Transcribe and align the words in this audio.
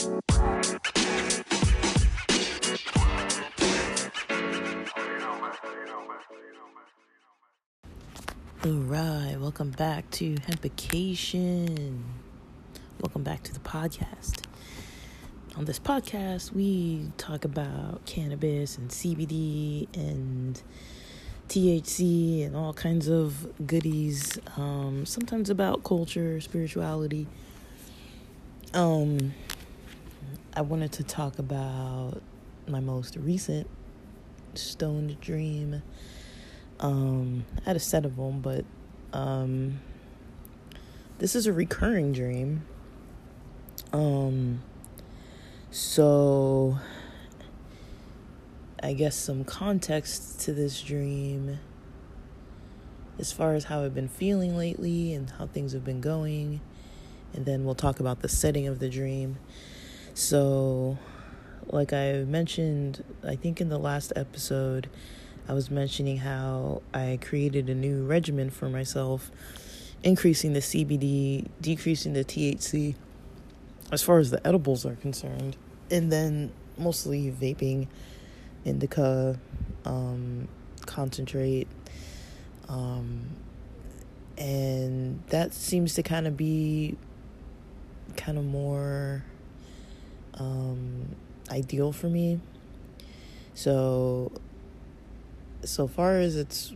Alright, 0.00 0.16
welcome 9.38 9.72
back 9.72 10.10
to 10.12 10.36
Hempication. 10.46 12.02
Welcome 13.02 13.24
back 13.24 13.42
to 13.42 13.52
the 13.52 13.60
podcast. 13.60 14.46
On 15.58 15.66
this 15.66 15.78
podcast, 15.78 16.54
we 16.54 17.12
talk 17.18 17.44
about 17.44 18.06
cannabis 18.06 18.78
and 18.78 18.88
CBD 18.88 19.86
and 19.94 20.62
THC 21.50 22.46
and 22.46 22.56
all 22.56 22.72
kinds 22.72 23.06
of 23.06 23.66
goodies. 23.66 24.38
Um, 24.56 25.04
sometimes 25.04 25.50
about 25.50 25.84
culture, 25.84 26.40
spirituality. 26.40 27.26
Um, 28.72 29.34
I 30.54 30.62
wanted 30.62 30.92
to 30.92 31.04
talk 31.04 31.38
about 31.38 32.22
my 32.66 32.80
most 32.80 33.16
recent 33.16 33.68
stoned 34.54 35.20
dream 35.20 35.82
um, 36.80 37.44
I 37.58 37.68
had 37.68 37.76
a 37.76 37.80
set 37.80 38.06
of 38.06 38.16
them, 38.16 38.40
but 38.40 38.64
um, 39.12 39.80
this 41.18 41.36
is 41.36 41.46
a 41.46 41.52
recurring 41.52 42.12
dream. 42.12 42.64
Um, 43.92 44.62
so 45.70 46.78
I 48.82 48.94
guess 48.94 49.14
some 49.14 49.44
context 49.44 50.40
to 50.40 50.54
this 50.54 50.80
dream 50.80 51.58
as 53.18 53.30
far 53.30 53.52
as 53.52 53.64
how 53.64 53.84
I've 53.84 53.94
been 53.94 54.08
feeling 54.08 54.56
lately 54.56 55.12
and 55.12 55.28
how 55.28 55.46
things 55.46 55.72
have 55.74 55.84
been 55.84 56.00
going. 56.00 56.62
And 57.34 57.44
then 57.44 57.64
we'll 57.64 57.74
talk 57.74 58.00
about 58.00 58.20
the 58.22 58.28
setting 58.28 58.66
of 58.66 58.78
the 58.78 58.88
dream. 58.88 59.36
So, 60.14 60.98
like 61.66 61.92
I 61.92 62.24
mentioned, 62.26 63.04
I 63.26 63.36
think 63.36 63.60
in 63.60 63.68
the 63.68 63.78
last 63.78 64.12
episode, 64.16 64.90
I 65.48 65.52
was 65.52 65.70
mentioning 65.70 66.18
how 66.18 66.82
I 66.92 67.18
created 67.20 67.68
a 67.68 67.74
new 67.74 68.04
regimen 68.04 68.50
for 68.50 68.68
myself, 68.68 69.30
increasing 70.02 70.52
the 70.52 70.60
CBD, 70.60 71.48
decreasing 71.60 72.12
the 72.12 72.24
THC 72.24 72.94
as 73.92 74.02
far 74.02 74.18
as 74.18 74.30
the 74.30 74.46
edibles 74.46 74.86
are 74.86 74.94
concerned, 74.96 75.56
and 75.90 76.12
then 76.12 76.52
mostly 76.78 77.32
vaping, 77.32 77.88
indica, 78.64 79.38
um, 79.84 80.48
concentrate, 80.86 81.66
um, 82.68 83.22
and 84.38 85.22
that 85.28 85.52
seems 85.52 85.94
to 85.94 86.02
kind 86.02 86.26
of 86.26 86.36
be 86.36 86.96
kind 88.16 88.38
of 88.38 88.44
more 88.44 89.24
um, 90.40 91.14
ideal 91.50 91.92
for 91.92 92.08
me. 92.08 92.40
So 93.54 94.32
so 95.62 95.86
far 95.86 96.16
as 96.16 96.36
it's 96.36 96.72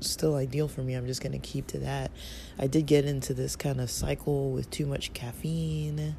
still 0.00 0.36
ideal 0.36 0.68
for 0.68 0.82
me, 0.82 0.94
I'm 0.94 1.06
just 1.06 1.22
going 1.22 1.32
to 1.32 1.38
keep 1.38 1.66
to 1.68 1.78
that. 1.78 2.10
I 2.58 2.66
did 2.66 2.86
get 2.86 3.04
into 3.04 3.34
this 3.34 3.56
kind 3.56 3.80
of 3.80 3.90
cycle 3.90 4.50
with 4.50 4.70
too 4.70 4.86
much 4.86 5.12
caffeine. 5.14 6.14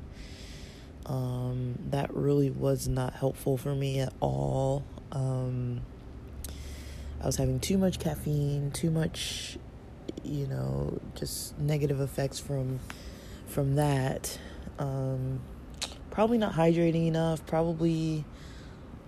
Um, 1.05 1.77
that 1.91 2.13
really 2.13 2.49
was 2.49 2.87
not 2.87 3.13
helpful 3.13 3.57
for 3.57 3.75
me 3.75 3.99
at 3.99 4.13
all. 4.19 4.83
Um, 5.11 5.81
I 7.21 7.25
was 7.25 7.35
having 7.35 7.59
too 7.59 7.77
much 7.77 7.99
caffeine, 7.99 8.71
too 8.71 8.91
much, 8.91 9.57
you 10.23 10.47
know, 10.47 10.99
just 11.15 11.57
negative 11.59 12.01
effects 12.01 12.39
from 12.39 12.79
from 13.47 13.75
that. 13.75 14.39
Um, 14.77 15.41
probably 16.11 16.37
not 16.37 16.53
hydrating 16.53 17.07
enough. 17.07 17.45
Probably 17.45 18.25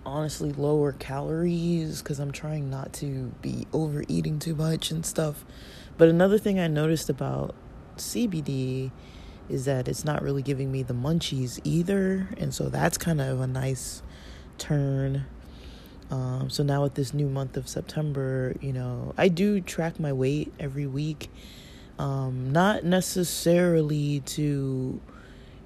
honestly 0.06 0.52
lower 0.52 0.94
calories 0.94 2.02
because 2.02 2.20
I'm 2.20 2.32
trying 2.32 2.70
not 2.70 2.94
to 2.94 3.32
be 3.42 3.68
overeating 3.72 4.40
too 4.40 4.56
much 4.56 4.92
and 4.92 5.06
stuff. 5.06 5.46
But 5.98 6.10
another 6.10 6.38
thing 6.38 6.60
I 6.60 6.68
noticed 6.68 7.10
about 7.10 7.56
CBD 7.98 8.92
is 9.50 9.66
that 9.66 9.88
it's 9.88 10.06
not 10.06 10.22
really 10.22 10.42
giving 10.42 10.72
me 10.72 10.84
the 10.84 10.94
munchies 10.94 11.60
either. 11.64 12.30
And 12.38 12.54
so 12.54 12.70
that's 12.70 12.98
kind 12.98 13.22
of 13.22 13.42
a 13.42 13.48
nice 13.48 14.02
turn. 14.58 15.26
Um, 16.10 16.50
so 16.50 16.64
now 16.64 16.84
with 16.84 16.96
this 16.96 17.14
new 17.14 17.28
month 17.28 17.58
of 17.58 17.68
September, 17.68 18.56
you 18.62 18.74
know, 18.74 19.14
I 19.18 19.28
do 19.28 19.62
track 19.62 20.00
my 20.00 20.14
weight 20.14 20.54
every 20.60 20.88
week. 20.88 21.30
Um, 22.00 22.52
not 22.52 22.84
necessarily 22.84 24.22
to, 24.22 25.00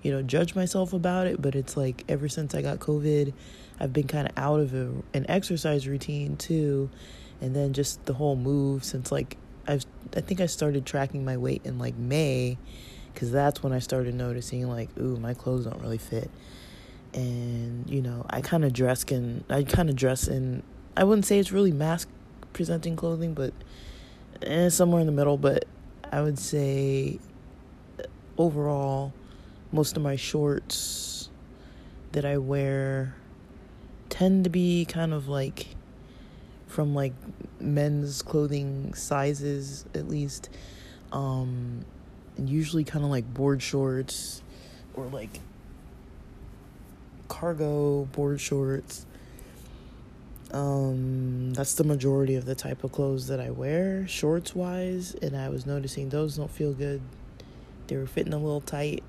you 0.06 0.12
know, 0.12 0.22
judge 0.22 0.54
myself 0.54 0.94
about 0.94 1.26
it, 1.26 1.42
but 1.42 1.56
it's 1.56 1.76
like 1.76 2.04
ever 2.08 2.30
since 2.30 2.54
I 2.54 2.62
got 2.62 2.78
COVID, 2.78 3.34
I've 3.80 3.92
been 3.92 4.06
kind 4.06 4.28
of 4.28 4.38
out 4.38 4.60
of 4.60 4.76
a, 4.76 4.92
an 5.16 5.26
exercise 5.28 5.88
routine 5.88 6.38
too, 6.38 6.92
and 7.42 7.56
then 7.56 7.74
just 7.74 8.06
the 8.06 8.14
whole 8.14 8.36
move 8.36 8.84
since 8.84 9.12
like 9.12 9.36
I've 9.68 9.84
I 10.16 10.22
think 10.22 10.42
I 10.42 10.46
started 10.46 10.86
tracking 10.86 11.26
my 11.26 11.38
weight 11.38 11.64
in 11.64 11.80
like 11.80 11.96
May, 11.98 12.60
because 13.12 13.32
that's 13.32 13.64
when 13.64 13.74
I 13.74 13.80
started 13.80 14.14
noticing 14.14 14.70
like 14.70 14.96
ooh 15.00 15.18
my 15.18 15.34
clothes 15.34 15.66
don't 15.66 15.82
really 15.82 15.98
fit, 15.98 16.30
and 17.16 17.90
you 17.90 18.04
know 18.04 18.28
I 18.30 18.42
kind 18.42 18.64
of 18.64 18.74
dress 18.74 19.04
in 19.06 19.44
I 19.50 19.64
kind 19.64 19.90
of 19.90 19.96
dress 19.96 20.28
in 20.28 20.62
I 20.96 21.04
wouldn't 21.04 21.26
say 21.26 21.40
it's 21.40 21.52
really 21.52 21.72
masc 21.72 22.08
presenting 22.54 22.96
clothing, 22.96 23.34
but 23.34 23.54
eh, 24.44 24.70
somewhere 24.70 25.02
in 25.02 25.08
the 25.08 25.12
middle. 25.12 25.38
But 25.40 25.66
I 26.12 26.22
would 26.22 26.38
say 26.38 27.18
overall, 28.38 29.12
most 29.72 29.98
of 29.98 30.03
my 30.03 30.16
shorts 30.16 31.30
that 32.12 32.26
I 32.26 32.38
wear 32.38 33.16
tend 34.09 34.46
to 34.46 34.50
be 34.50 34.86
kind 34.86 35.14
of 35.14 35.28
like 35.28 35.68
from 36.68 36.96
like 36.96 37.14
men's 37.59 38.22
clothing 38.22 38.94
sizes 38.94 39.86
at 39.94 40.08
least. 40.08 40.50
Um 41.12 41.86
and 42.38 42.50
usually 42.50 42.84
kind 42.84 43.03
of 43.06 43.12
like 43.12 43.34
board 43.34 43.62
shorts 43.62 44.42
or 44.94 45.06
like 45.06 45.40
cargo 47.28 48.06
board 48.06 48.40
shorts. 48.40 49.06
Um 50.52 51.53
that's 51.53 51.74
the 51.74 51.84
majority 51.84 52.36
of 52.36 52.46
the 52.46 52.56
type 52.56 52.84
of 52.84 52.92
clothes 52.92 53.28
that 53.28 53.40
I 53.40 53.50
wear 53.50 54.08
shorts 54.08 54.56
wise 54.56 55.16
and 55.22 55.36
I 55.36 55.50
was 55.50 55.66
noticing 55.66 56.09
those 56.09 56.38
don't 56.38 56.52
feel 56.52 56.74
good. 56.74 57.02
They 57.88 57.97
were 57.97 58.08
fitting 58.08 58.34
a 58.34 58.38
little 58.38 58.62
tight 58.62 59.03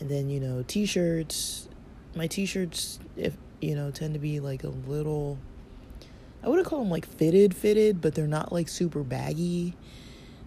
and 0.00 0.08
then 0.08 0.28
you 0.28 0.40
know 0.40 0.64
t-shirts 0.66 1.68
my 2.14 2.26
t-shirts 2.26 2.98
if 3.16 3.36
you 3.64 3.74
know, 3.74 3.90
tend 3.90 4.14
to 4.14 4.20
be 4.20 4.40
like 4.40 4.64
a 4.64 4.68
little 4.68 5.38
I 6.42 6.48
wouldn't 6.48 6.66
call 6.68 6.80
them 6.80 6.90
like 6.90 7.06
fitted 7.06 7.56
fitted, 7.56 8.00
but 8.00 8.14
they're 8.14 8.26
not 8.26 8.52
like 8.52 8.68
super 8.68 9.02
baggy. 9.02 9.74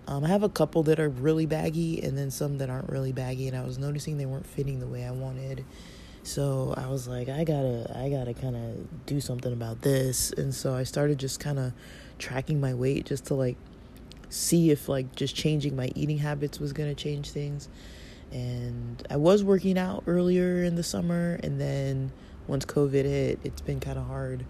Um, 0.07 0.23
I 0.23 0.27
have 0.27 0.43
a 0.43 0.49
couple 0.49 0.83
that 0.83 0.99
are 0.99 1.09
really 1.09 1.45
baggy 1.45 2.01
and 2.01 2.17
then 2.17 2.31
some 2.31 2.59
that 2.59 2.69
aren't 2.69 2.89
really 2.89 3.11
baggy 3.11 3.47
and 3.47 3.57
I 3.57 3.65
was 3.65 3.77
noticing 3.77 4.17
they 4.17 4.25
weren't 4.25 4.45
fitting 4.45 4.79
the 4.79 4.87
way 4.87 5.03
I 5.03 5.11
wanted. 5.11 5.65
So 6.23 6.73
I 6.77 6.87
was 6.87 7.07
like, 7.07 7.29
I 7.29 7.43
gotta 7.43 7.91
I 7.97 8.09
gotta 8.09 8.33
kinda 8.33 8.75
do 9.05 9.19
something 9.19 9.51
about 9.51 9.81
this 9.81 10.31
and 10.31 10.53
so 10.53 10.75
I 10.75 10.83
started 10.83 11.17
just 11.17 11.43
kinda 11.43 11.73
tracking 12.19 12.61
my 12.61 12.73
weight 12.73 13.05
just 13.05 13.25
to 13.25 13.33
like 13.33 13.57
see 14.29 14.69
if 14.69 14.87
like 14.87 15.15
just 15.15 15.35
changing 15.35 15.75
my 15.75 15.89
eating 15.95 16.19
habits 16.19 16.59
was 16.59 16.71
gonna 16.73 16.95
change 16.95 17.31
things. 17.31 17.67
And 18.31 19.05
I 19.09 19.17
was 19.17 19.43
working 19.43 19.77
out 19.77 20.03
earlier 20.07 20.63
in 20.63 20.75
the 20.75 20.83
summer 20.83 21.39
and 21.43 21.59
then 21.59 22.11
once 22.47 22.65
COVID 22.65 23.05
hit, 23.05 23.39
it's 23.43 23.61
been 23.61 23.79
kind 23.79 23.97
of 23.97 24.05
hard 24.05 24.45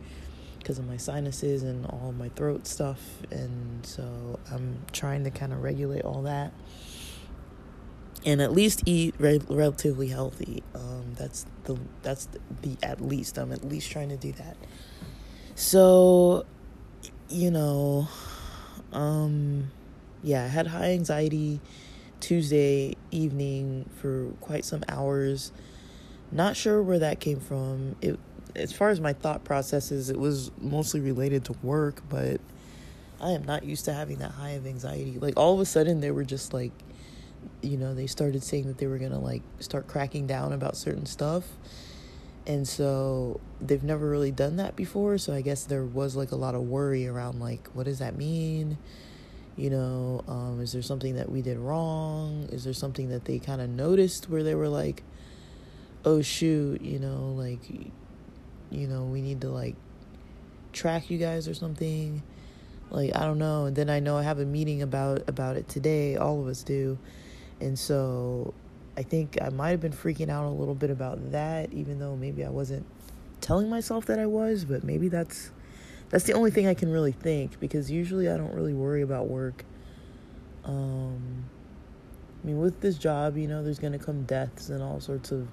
because 0.60 0.80
of 0.80 0.88
my 0.88 0.98
sinuses 0.98 1.64
and 1.64 1.86
all 1.86 2.14
my 2.18 2.30
throat 2.30 2.68
stuff. 2.68 3.00
And 3.32 3.86
so 3.86 4.40
I'm 4.52 4.80
trying 4.92 5.24
to 5.24 5.32
kind 5.32 5.54
of 5.54 5.64
regulate 5.64 6.04
all 6.04 6.24
that 6.24 6.54
and 8.26 8.42
at 8.42 8.52
least 8.52 8.84
eat 8.86 9.16
re- 9.20 9.42
relatively 9.50 10.10
healthy. 10.10 10.64
Um, 10.76 11.14
that's 11.16 11.46
the 11.64 11.80
that's 12.02 12.26
the, 12.26 12.40
the 12.62 12.78
at 12.84 13.02
least 13.02 13.38
I'm 13.38 13.52
at 13.52 13.64
least 13.64 13.92
trying 13.92 14.10
to 14.10 14.18
do 14.18 14.34
that. 14.34 14.58
So, 15.56 16.46
you 17.30 17.52
know, 17.52 18.08
um, 18.92 19.72
yeah, 20.24 20.44
I 20.44 20.48
had 20.48 20.68
high 20.68 20.92
anxiety 20.92 21.62
Tuesday 22.20 22.96
evening 23.12 23.90
for 24.02 24.32
quite 24.42 24.66
some 24.66 24.84
hours. 24.90 25.52
Not 26.32 26.56
sure 26.56 26.82
where 26.82 27.00
that 27.00 27.20
came 27.20 27.40
from. 27.40 27.96
It 28.02 28.20
as 28.56 28.74
far 28.74 28.90
as 28.90 29.00
my 29.00 29.14
thought 29.14 29.44
processes, 29.44 30.10
it 30.10 30.18
was 30.18 30.52
mostly 30.60 31.00
related 31.00 31.46
to 31.46 31.54
work, 31.62 32.02
but 32.10 32.42
I 33.22 33.32
am 33.32 33.44
not 33.44 33.64
used 33.64 33.86
to 33.86 33.94
having 33.94 34.18
that 34.18 34.32
high 34.32 34.52
of 34.52 34.66
anxiety. 34.66 35.20
Like 35.20 35.38
all 35.38 35.54
of 35.54 35.60
a 35.60 35.66
sudden 35.66 36.02
they 36.02 36.12
were 36.12 36.24
just 36.24 36.54
like 36.54 36.72
you 37.62 37.78
know, 37.78 37.94
they 37.94 38.08
started 38.08 38.44
saying 38.44 38.68
that 38.68 38.78
they 38.78 38.88
were 38.88 38.98
going 38.98 39.12
to 39.12 39.18
like 39.20 39.42
start 39.60 39.88
cracking 39.88 40.28
down 40.28 40.54
about 40.54 40.76
certain 40.76 41.06
stuff. 41.06 41.46
And 42.46 42.68
so 42.68 43.42
they've 43.60 43.84
never 43.84 44.10
really 44.10 44.32
done 44.32 44.56
that 44.58 44.76
before, 44.76 45.18
so 45.18 45.34
I 45.34 45.42
guess 45.42 45.66
there 45.66 45.84
was 45.84 46.16
like 46.16 46.32
a 46.32 46.36
lot 46.36 46.56
of 46.56 46.62
worry 46.62 47.06
around 47.08 47.40
like 47.40 47.68
what 47.74 47.86
does 47.86 48.00
that 48.00 48.18
mean? 48.18 48.78
You 49.58 49.72
know, 49.72 50.24
um, 50.28 50.62
is 50.62 50.72
there 50.72 50.84
something 50.84 51.16
that 51.16 51.32
we 51.32 51.42
did 51.42 51.58
wrong? 51.58 52.48
Is 52.52 52.64
there 52.64 52.74
something 52.74 53.10
that 53.10 53.26
they 53.26 53.40
kind 53.40 53.60
of 53.60 53.70
noticed 53.70 54.30
where 54.30 54.44
they 54.44 54.54
were 54.54 54.70
like, 54.70 55.04
oh 56.06 56.22
shoot, 56.22 56.82
you 56.82 57.00
know, 57.00 57.34
like, 57.36 57.60
you 58.70 58.88
know, 58.88 59.04
we 59.06 59.22
need 59.22 59.42
to 59.42 59.50
like 59.50 59.76
track 60.74 61.10
you 61.10 61.18
guys 61.18 61.48
or 61.48 61.56
something. 61.56 62.22
Like 62.92 63.16
I 63.16 63.22
don't 63.22 63.40
know. 63.40 63.66
And 63.66 63.76
then 63.76 63.90
I 63.90 64.00
know 64.00 64.16
I 64.16 64.24
have 64.24 64.40
a 64.40 64.46
meeting 64.46 64.82
about 64.82 65.28
about 65.28 65.58
it 65.58 65.68
today. 65.68 66.16
All 66.16 66.40
of 66.40 66.48
us 66.48 66.64
do, 66.64 66.98
and 67.60 67.78
so 67.78 68.54
I 68.96 69.04
think 69.04 69.38
I 69.42 69.50
might 69.50 69.72
have 69.72 69.82
been 69.82 69.92
freaking 69.92 70.30
out 70.30 70.46
a 70.46 70.50
little 70.50 70.76
bit 70.76 70.90
about 70.90 71.32
that, 71.32 71.74
even 71.74 72.00
though 72.00 72.16
maybe 72.16 72.46
I 72.46 72.50
wasn't 72.50 72.86
telling 73.42 73.70
myself 73.70 74.06
that 74.06 74.20
I 74.20 74.26
was. 74.28 74.64
But 74.64 74.84
maybe 74.84 75.10
that's 75.10 75.52
that's 76.10 76.24
the 76.24 76.34
only 76.34 76.52
thing 76.52 76.68
I 76.68 76.74
can 76.74 76.92
really 76.92 77.12
think 77.12 77.60
because 77.60 77.92
usually 77.92 78.30
I 78.30 78.38
don't 78.38 78.54
really 78.54 78.74
worry 78.74 79.02
about 79.02 79.28
work. 79.28 79.66
Um, 80.64 81.46
I 82.44 82.48
mean, 82.48 82.60
with 82.60 82.80
this 82.82 82.98
job, 82.98 83.38
you 83.38 83.48
know, 83.48 83.64
there's 83.64 83.80
gonna 83.80 84.00
come 84.00 84.24
deaths 84.24 84.70
and 84.70 84.82
all 84.82 85.00
sorts 85.00 85.32
of 85.32 85.48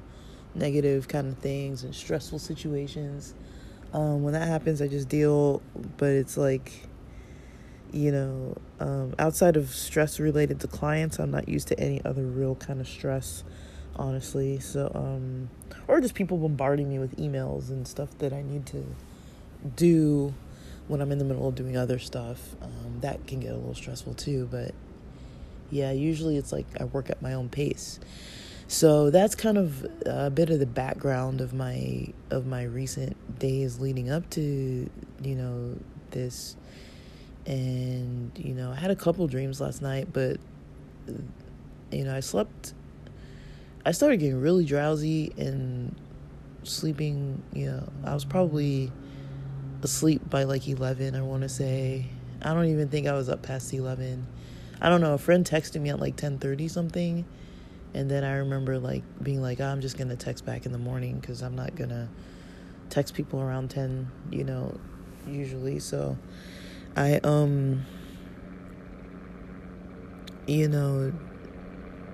negative 0.54 1.08
kind 1.08 1.26
of 1.26 1.38
things 1.38 1.82
and 1.82 1.94
stressful 1.94 2.38
situations. 2.38 3.34
Um, 3.92 4.22
when 4.22 4.32
that 4.34 4.48
happens, 4.48 4.80
I 4.82 4.88
just 4.88 5.08
deal, 5.08 5.62
but 5.96 6.10
it's 6.10 6.36
like, 6.36 6.72
you 7.92 8.10
know, 8.10 8.56
um, 8.80 9.14
outside 9.18 9.56
of 9.56 9.70
stress 9.70 10.18
related 10.18 10.60
to 10.60 10.68
clients, 10.68 11.18
I'm 11.18 11.30
not 11.30 11.48
used 11.48 11.68
to 11.68 11.78
any 11.78 12.04
other 12.04 12.22
real 12.22 12.56
kind 12.56 12.80
of 12.80 12.88
stress, 12.88 13.44
honestly. 13.96 14.58
So, 14.58 14.90
um, 14.94 15.48
or 15.86 16.00
just 16.00 16.14
people 16.14 16.38
bombarding 16.38 16.88
me 16.88 16.98
with 16.98 17.16
emails 17.16 17.70
and 17.70 17.86
stuff 17.86 18.16
that 18.18 18.32
I 18.32 18.42
need 18.42 18.66
to 18.66 18.84
do 19.76 20.34
when 20.88 21.00
I'm 21.00 21.10
in 21.12 21.18
the 21.18 21.24
middle 21.24 21.48
of 21.48 21.54
doing 21.54 21.76
other 21.76 21.98
stuff. 21.98 22.56
Um, 22.62 22.98
that 23.00 23.26
can 23.26 23.40
get 23.40 23.52
a 23.52 23.56
little 23.56 23.74
stressful 23.74 24.14
too, 24.14 24.48
but 24.50 24.74
yeah, 25.70 25.92
usually 25.92 26.36
it's 26.36 26.52
like 26.52 26.66
I 26.80 26.84
work 26.84 27.10
at 27.10 27.20
my 27.22 27.34
own 27.34 27.48
pace. 27.48 27.98
So 28.66 29.10
that's 29.10 29.34
kind 29.34 29.58
of 29.58 29.86
a 30.06 30.30
bit 30.30 30.50
of 30.50 30.58
the 30.58 30.66
background 30.66 31.40
of 31.40 31.52
my 31.52 32.08
of 32.30 32.46
my 32.46 32.64
recent 32.64 33.38
days 33.38 33.78
leading 33.78 34.10
up 34.10 34.28
to 34.30 34.88
you 35.22 35.34
know 35.34 35.76
this 36.10 36.56
and 37.46 38.32
you 38.36 38.54
know 38.54 38.70
I 38.70 38.76
had 38.76 38.90
a 38.90 38.96
couple 38.96 39.26
dreams 39.26 39.60
last 39.60 39.82
night 39.82 40.08
but 40.12 40.38
you 41.90 42.04
know 42.04 42.16
I 42.16 42.20
slept 42.20 42.72
I 43.84 43.92
started 43.92 44.16
getting 44.18 44.40
really 44.40 44.64
drowsy 44.64 45.32
and 45.36 45.94
sleeping 46.62 47.42
you 47.52 47.66
know 47.66 47.88
I 48.04 48.14
was 48.14 48.24
probably 48.24 48.90
asleep 49.84 50.28
by 50.28 50.44
like 50.44 50.66
11 50.66 51.14
I 51.14 51.22
want 51.22 51.42
to 51.42 51.48
say 51.48 52.06
I 52.42 52.52
don't 52.52 52.66
even 52.66 52.88
think 52.88 53.06
I 53.06 53.12
was 53.12 53.28
up 53.28 53.42
past 53.42 53.72
11 53.72 54.26
I 54.80 54.88
don't 54.88 55.00
know 55.00 55.14
a 55.14 55.18
friend 55.18 55.46
texted 55.46 55.80
me 55.80 55.90
at 55.90 56.00
like 56.00 56.16
10:30 56.16 56.70
something 56.70 57.24
and 57.94 58.10
then 58.10 58.24
I 58.24 58.38
remember 58.38 58.78
like 58.78 59.04
being 59.22 59.40
like, 59.40 59.60
oh, 59.60 59.66
I'm 59.66 59.80
just 59.80 59.96
gonna 59.96 60.16
text 60.16 60.44
back 60.44 60.66
in 60.66 60.72
the 60.72 60.78
morning 60.78 61.20
because 61.20 61.42
I'm 61.42 61.54
not 61.54 61.76
gonna 61.76 62.08
text 62.90 63.14
people 63.14 63.40
around 63.40 63.70
ten, 63.70 64.10
you 64.30 64.42
know, 64.42 64.78
usually. 65.28 65.78
So 65.78 66.18
I 66.96 67.20
um, 67.22 67.86
you 70.46 70.68
know, 70.68 71.12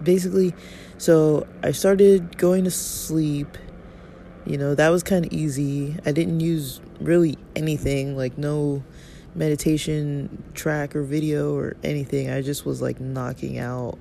basically, 0.03 0.55
so 0.99 1.47
I 1.63 1.73
started 1.73 2.37
going 2.37 2.65
to 2.65 2.71
sleep. 2.71 3.57
You 4.45 4.59
know, 4.59 4.75
that 4.75 4.91
was 4.91 5.03
kind 5.03 5.25
of 5.25 5.33
easy. 5.33 5.97
I 6.05 6.13
didn't 6.13 6.41
use 6.41 6.81
really 7.01 7.39
anything, 7.57 8.17
like 8.17 8.39
no 8.39 8.83
meditation 9.35 10.43
track 10.55 10.95
or 10.95 11.03
video 11.03 11.55
or 11.55 11.77
anything. 11.83 12.31
I 12.31 12.43
just 12.43 12.67
was 12.67 12.83
like 12.83 13.01
knocking 13.01 13.59
out 13.59 13.99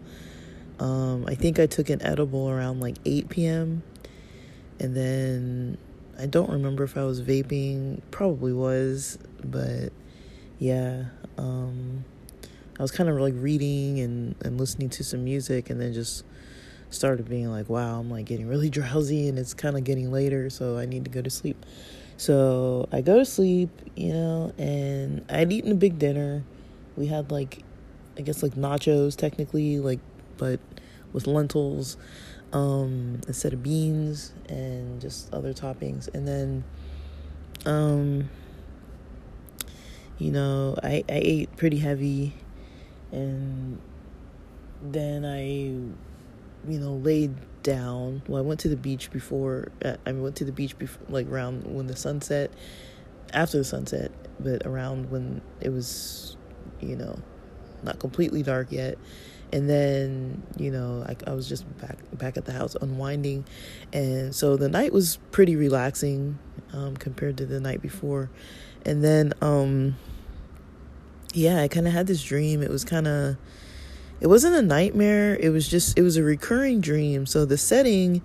um, 0.79 1.25
I 1.27 1.35
think 1.35 1.59
I 1.59 1.65
took 1.65 1.89
an 1.89 2.01
edible 2.01 2.49
around 2.49 2.79
like 2.79 2.95
8 3.05 3.29
p.m. 3.29 3.83
And 4.79 4.95
then 4.95 5.77
I 6.17 6.25
don't 6.25 6.49
remember 6.49 6.83
if 6.83 6.97
I 6.97 7.03
was 7.03 7.21
vaping, 7.21 8.01
probably 8.11 8.53
was, 8.53 9.17
but 9.43 9.89
yeah. 10.57 11.05
Um, 11.37 12.05
I 12.77 12.81
was 12.81 12.91
kind 12.91 13.09
of 13.09 13.17
like 13.17 13.33
reading 13.37 13.99
and, 13.99 14.35
and 14.41 14.57
listening 14.57 14.89
to 14.91 15.03
some 15.03 15.25
music 15.25 15.69
and 15.69 15.81
then 15.81 15.93
just 15.93 16.23
started 16.89 17.27
being 17.27 17.51
like, 17.51 17.67
wow, 17.67 17.99
I'm 17.99 18.09
like 18.09 18.25
getting 18.25 18.47
really 18.47 18.69
drowsy 18.69 19.27
and 19.27 19.37
it's 19.37 19.53
kind 19.53 19.77
of 19.77 19.83
getting 19.83 20.11
later, 20.11 20.49
so 20.49 20.77
I 20.77 20.85
need 20.85 21.03
to 21.03 21.11
go 21.11 21.21
to 21.21 21.29
sleep. 21.29 21.65
So 22.19 22.89
I 22.91 22.99
go 22.99 23.19
to 23.19 23.25
sleep, 23.25 23.69
you 23.95 24.11
know, 24.11 24.51
and 24.57 25.23
I'd 25.29 25.53
eaten 25.53 25.71
a 25.71 25.75
big 25.75 25.97
dinner. 25.97 26.43
We 26.97 27.07
had 27.07 27.31
like, 27.31 27.63
I 28.17 28.23
guess 28.23 28.43
like 28.43 28.55
nachos 28.55 29.15
technically, 29.15 29.79
like 29.79 30.01
but 30.35 30.59
with 31.13 31.27
lentils 31.27 31.95
um, 32.51 33.21
instead 33.25 33.53
of 33.53 33.63
beans 33.63 34.33
and 34.49 34.99
just 34.99 35.33
other 35.33 35.53
toppings. 35.53 36.13
And 36.13 36.27
then, 36.27 36.65
um, 37.65 38.29
you 40.17 40.31
know, 40.31 40.75
I, 40.83 41.05
I 41.07 41.21
ate 41.23 41.55
pretty 41.55 41.77
heavy 41.77 42.33
and 43.13 43.79
then 44.81 45.23
I, 45.23 45.45
you 46.69 46.79
know, 46.79 46.95
laid 46.95 47.33
down. 47.69 48.23
Well, 48.27 48.41
I 48.41 48.45
went 48.45 48.59
to 48.61 48.69
the 48.69 48.75
beach 48.75 49.11
before, 49.11 49.71
uh, 49.85 49.97
I 50.05 50.11
went 50.13 50.35
to 50.37 50.45
the 50.45 50.51
beach 50.51 50.77
before, 50.77 51.05
like 51.09 51.27
around 51.27 51.65
when 51.65 51.85
the 51.87 51.95
sunset, 51.95 52.51
after 53.31 53.59
the 53.59 53.63
sunset, 53.63 54.11
but 54.39 54.65
around 54.65 55.11
when 55.11 55.41
it 55.61 55.69
was, 55.69 56.35
you 56.81 56.95
know, 56.95 57.19
not 57.83 57.99
completely 57.99 58.43
dark 58.43 58.71
yet. 58.71 58.97
And 59.51 59.67
then 59.67 60.43
you 60.57 60.69
know 60.69 61.03
I, 61.07 61.15
I 61.29 61.33
was 61.33 61.49
just 61.49 61.65
back 61.79 61.97
back 62.13 62.37
at 62.37 62.45
the 62.45 62.51
house 62.51 62.75
unwinding. 62.79 63.45
And 63.93 64.33
so 64.33 64.57
the 64.57 64.69
night 64.69 64.93
was 64.93 65.17
pretty 65.31 65.55
relaxing 65.55 66.37
um, 66.73 66.95
compared 66.97 67.37
to 67.37 67.45
the 67.45 67.59
night 67.59 67.81
before. 67.81 68.29
And 68.85 69.03
then 69.03 69.33
um 69.41 69.95
yeah 71.33 71.61
i 71.61 71.67
kind 71.67 71.87
of 71.87 71.93
had 71.93 72.07
this 72.07 72.23
dream. 72.23 72.61
It 72.61 72.69
was 72.69 72.83
kind 72.83 73.07
of 73.07 73.37
it 74.21 74.27
wasn't 74.27 74.53
a 74.55 74.61
nightmare 74.61 75.35
it 75.37 75.49
was 75.49 75.67
just 75.67 75.97
it 75.97 76.01
was 76.01 76.17
a 76.17 76.23
recurring 76.23 76.81
dream 76.81 77.25
so 77.25 77.45
the 77.45 77.57
setting 77.57 78.21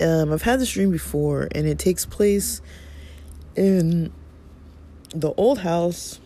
um 0.00 0.32
i've 0.32 0.42
had 0.42 0.60
this 0.60 0.72
dream 0.72 0.90
before 0.90 1.48
and 1.54 1.66
it 1.66 1.78
takes 1.78 2.06
place 2.06 2.60
in 3.56 4.12
the 5.14 5.32
old 5.34 5.58
house 5.58 6.20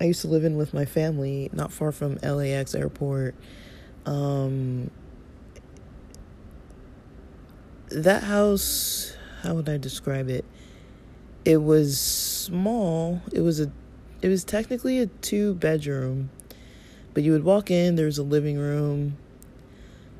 I 0.00 0.04
used 0.04 0.20
to 0.22 0.28
live 0.28 0.44
in 0.44 0.56
with 0.56 0.74
my 0.74 0.84
family, 0.84 1.48
not 1.52 1.72
far 1.72 1.90
from 1.90 2.16
LAX 2.16 2.74
airport. 2.74 3.34
Um, 4.04 4.90
that 7.88 8.24
house, 8.24 9.16
how 9.42 9.54
would 9.54 9.68
I 9.68 9.78
describe 9.78 10.28
it? 10.28 10.44
It 11.44 11.58
was 11.58 11.98
small. 11.98 13.22
It 13.32 13.40
was 13.40 13.58
a, 13.58 13.72
it 14.20 14.28
was 14.28 14.44
technically 14.44 14.98
a 14.98 15.06
two 15.06 15.54
bedroom, 15.54 16.28
but 17.16 17.22
you 17.22 17.32
would 17.32 17.44
walk 17.44 17.70
in. 17.70 17.96
There's 17.96 18.18
a 18.18 18.22
living 18.22 18.58
room. 18.58 19.16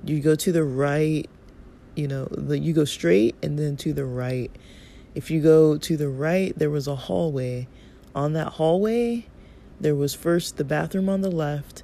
You 0.07 0.19
go 0.21 0.35
to 0.35 0.51
the 0.51 0.65
right, 0.65 1.29
you 1.95 2.09
know, 2.09 2.25
the, 2.31 2.59
you 2.59 2.73
go 2.73 2.87
straight 2.87 3.35
and 3.43 3.59
then 3.59 3.77
to 3.77 3.93
the 3.93 4.07
right. 4.07 4.51
If 5.15 5.31
you 5.31 5.43
go 5.43 5.77
to 5.77 5.97
the 5.99 6.09
right, 6.09 6.59
there 6.59 6.71
was 6.71 6.89
a 6.89 6.97
hallway. 6.97 7.69
On 8.15 8.33
that 8.33 8.55
hallway, 8.55 9.27
there 9.79 9.95
was 9.95 10.15
first 10.15 10.57
the 10.57 10.65
bathroom 10.65 11.11
on 11.11 11.21
the 11.21 11.31
left. 11.31 11.83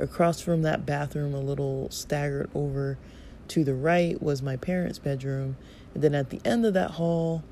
Across 0.00 0.40
from 0.40 0.62
that 0.62 0.86
bathroom, 0.86 1.34
a 1.34 1.40
little 1.40 1.90
staggered 1.90 2.48
over 2.54 2.96
to 3.48 3.64
the 3.64 3.74
right, 3.74 4.22
was 4.22 4.40
my 4.40 4.56
parents' 4.56 4.98
bedroom. 4.98 5.58
And 5.92 6.02
then 6.02 6.14
at 6.14 6.30
the 6.30 6.40
end 6.42 6.64
of 6.64 6.72
that 6.72 6.92
hall 6.92 7.44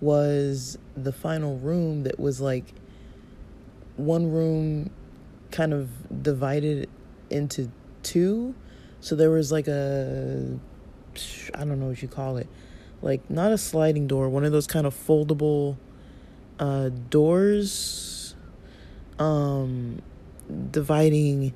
was 0.00 0.78
the 0.96 1.12
final 1.12 1.56
room 1.56 2.04
that 2.04 2.20
was 2.20 2.40
like 2.40 2.66
one 3.96 4.30
room 4.30 4.90
kind 5.50 5.72
of 5.72 6.22
divided 6.22 6.88
into 7.28 7.70
two. 8.02 8.54
So 9.00 9.16
there 9.16 9.30
was 9.30 9.50
like 9.50 9.68
a, 9.68 10.58
I 11.54 11.58
don't 11.64 11.80
know 11.80 11.88
what 11.88 12.02
you 12.02 12.08
call 12.08 12.36
it, 12.36 12.48
like 13.02 13.28
not 13.30 13.52
a 13.52 13.58
sliding 13.58 14.06
door, 14.06 14.28
one 14.28 14.44
of 14.44 14.52
those 14.52 14.66
kind 14.66 14.86
of 14.86 14.94
foldable 14.94 15.76
uh, 16.58 16.90
doors 17.08 18.34
um, 19.18 20.02
dividing 20.70 21.54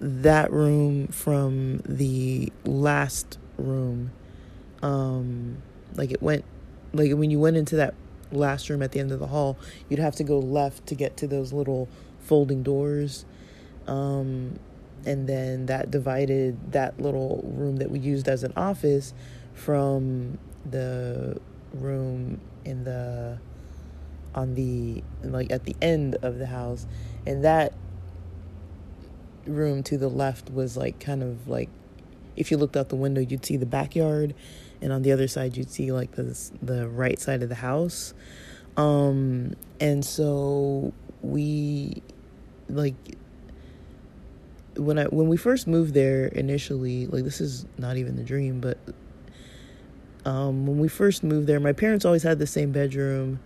that 0.00 0.50
room 0.52 1.06
from 1.08 1.78
the 1.86 2.52
last 2.64 3.38
room. 3.56 4.10
Um, 4.82 5.62
like 5.94 6.10
it 6.10 6.22
went, 6.22 6.44
like 6.92 7.12
when 7.12 7.30
you 7.30 7.38
went 7.38 7.56
into 7.56 7.76
that 7.76 7.94
last 8.32 8.68
room 8.68 8.82
at 8.82 8.92
the 8.92 9.00
end 9.00 9.12
of 9.12 9.20
the 9.20 9.28
hall, 9.28 9.56
you'd 9.88 10.00
have 10.00 10.16
to 10.16 10.24
go 10.24 10.38
left 10.38 10.86
to 10.86 10.94
get 10.94 11.16
to 11.18 11.26
those 11.26 11.52
little 11.52 11.88
folding 12.22 12.62
doors. 12.62 13.24
Um, 13.86 14.58
and 15.04 15.28
then 15.28 15.66
that 15.66 15.90
divided 15.90 16.72
that 16.72 17.00
little 17.00 17.42
room 17.44 17.76
that 17.76 17.90
we 17.90 17.98
used 17.98 18.28
as 18.28 18.44
an 18.44 18.52
office 18.56 19.12
from 19.54 20.38
the 20.64 21.40
room 21.74 22.40
in 22.64 22.84
the 22.84 23.38
on 24.34 24.54
the 24.54 25.02
like 25.24 25.50
at 25.50 25.64
the 25.64 25.74
end 25.82 26.16
of 26.22 26.38
the 26.38 26.46
house 26.46 26.86
and 27.26 27.44
that 27.44 27.74
room 29.46 29.82
to 29.82 29.98
the 29.98 30.08
left 30.08 30.50
was 30.50 30.76
like 30.76 31.00
kind 31.00 31.22
of 31.22 31.48
like 31.48 31.68
if 32.36 32.50
you 32.50 32.56
looked 32.56 32.76
out 32.76 32.88
the 32.88 32.96
window 32.96 33.20
you'd 33.20 33.44
see 33.44 33.56
the 33.56 33.66
backyard 33.66 34.34
and 34.82 34.92
on 34.92 35.02
the 35.02 35.12
other 35.12 35.28
side 35.28 35.56
you'd 35.56 35.70
see 35.70 35.92
like 35.92 36.12
the 36.12 36.50
the 36.60 36.88
right 36.88 37.18
side 37.20 37.42
of 37.42 37.48
the 37.48 37.54
house. 37.54 38.12
Um, 38.76 39.54
and 39.80 40.04
so 40.04 40.92
we 41.22 42.02
like 42.68 42.94
when 44.76 44.98
I 44.98 45.04
when 45.04 45.28
we 45.28 45.36
first 45.36 45.66
moved 45.66 45.94
there 45.94 46.26
initially, 46.26 47.06
like 47.06 47.24
this 47.24 47.40
is 47.40 47.66
not 47.78 47.96
even 47.96 48.16
the 48.16 48.24
dream, 48.24 48.60
but 48.60 48.78
um, 50.24 50.66
when 50.66 50.78
we 50.78 50.88
first 50.88 51.24
moved 51.24 51.46
there, 51.46 51.60
my 51.60 51.72
parents 51.72 52.04
always 52.04 52.22
had 52.22 52.38
the 52.38 52.46
same 52.46 52.72
bedroom. 52.72 53.40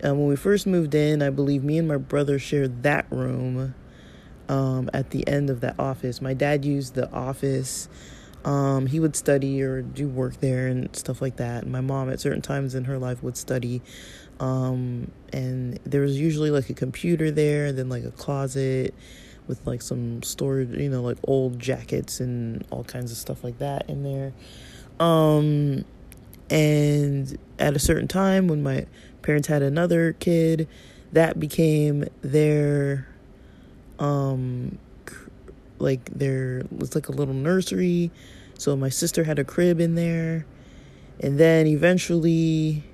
And 0.00 0.18
when 0.18 0.28
we 0.28 0.36
first 0.36 0.66
moved 0.66 0.94
in, 0.94 1.22
I 1.22 1.30
believe 1.30 1.62
me 1.62 1.78
and 1.78 1.86
my 1.86 1.98
brother 1.98 2.38
shared 2.38 2.82
that 2.82 3.06
room 3.10 3.74
um, 4.48 4.90
at 4.92 5.10
the 5.10 5.26
end 5.28 5.50
of 5.50 5.60
that 5.60 5.78
office. 5.78 6.20
My 6.20 6.34
dad 6.34 6.64
used 6.64 6.94
the 6.94 7.10
office. 7.12 7.88
Um, 8.44 8.86
he 8.86 8.98
would 8.98 9.14
study 9.14 9.62
or 9.62 9.82
do 9.82 10.08
work 10.08 10.40
there 10.40 10.66
and 10.66 10.94
stuff 10.96 11.20
like 11.20 11.36
that. 11.36 11.64
And 11.64 11.72
my 11.72 11.82
mom, 11.82 12.10
at 12.10 12.20
certain 12.20 12.40
times 12.40 12.74
in 12.74 12.84
her 12.84 12.98
life, 12.98 13.22
would 13.22 13.36
study. 13.36 13.82
Um, 14.40 15.10
and 15.32 15.78
there 15.84 16.00
was 16.00 16.18
usually 16.18 16.50
like 16.50 16.70
a 16.70 16.74
computer 16.74 17.30
there, 17.30 17.66
and 17.66 17.78
then 17.78 17.88
like 17.88 18.04
a 18.04 18.10
closet 18.10 18.94
with 19.46 19.66
like 19.66 19.82
some 19.82 20.22
storage, 20.22 20.70
you 20.70 20.88
know, 20.88 21.02
like 21.02 21.18
old 21.24 21.58
jackets 21.58 22.20
and 22.20 22.64
all 22.70 22.84
kinds 22.84 23.12
of 23.12 23.18
stuff 23.18 23.44
like 23.44 23.58
that 23.58 23.88
in 23.88 24.02
there. 24.02 24.32
Um, 24.98 25.84
and 26.48 27.38
at 27.58 27.76
a 27.76 27.78
certain 27.78 28.08
time, 28.08 28.48
when 28.48 28.62
my 28.62 28.86
parents 29.22 29.48
had 29.48 29.62
another 29.62 30.14
kid, 30.14 30.68
that 31.12 31.40
became 31.40 32.04
their, 32.22 33.08
um, 33.98 34.78
like 35.78 36.04
there 36.10 36.62
was 36.76 36.94
like 36.94 37.08
a 37.08 37.12
little 37.12 37.34
nursery. 37.34 38.10
So 38.58 38.76
my 38.76 38.88
sister 38.88 39.24
had 39.24 39.38
a 39.38 39.44
crib 39.44 39.80
in 39.80 39.94
there. 39.94 40.46
And 41.18 41.38
then 41.38 41.66
eventually, 41.66 42.84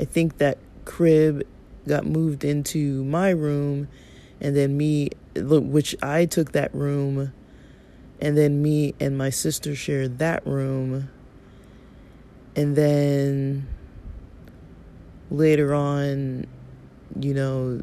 I 0.00 0.04
think 0.04 0.38
that 0.38 0.58
crib 0.84 1.46
got 1.86 2.06
moved 2.06 2.44
into 2.44 3.04
my 3.04 3.30
room. 3.30 3.88
And 4.40 4.56
then 4.56 4.76
me, 4.76 5.10
which 5.36 5.94
I 6.02 6.24
took 6.24 6.52
that 6.52 6.74
room. 6.74 7.32
And 8.20 8.36
then 8.36 8.62
me 8.62 8.94
and 8.98 9.16
my 9.16 9.30
sister 9.30 9.74
shared 9.74 10.18
that 10.18 10.46
room 10.46 11.10
and 12.56 12.76
then 12.76 13.66
later 15.30 15.72
on, 15.72 16.46
you 17.18 17.34
know, 17.34 17.80